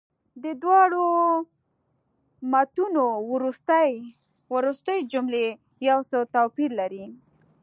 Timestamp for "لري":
6.79-7.05